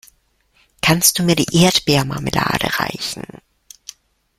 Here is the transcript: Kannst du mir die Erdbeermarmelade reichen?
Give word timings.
Kannst 0.81 1.19
du 1.19 1.21
mir 1.23 1.35
die 1.35 1.55
Erdbeermarmelade 1.61 2.79
reichen? 2.79 3.21